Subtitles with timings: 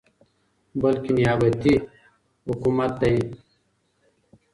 [0.79, 1.73] بلكې نيابتي
[2.47, 3.13] حكومت دى،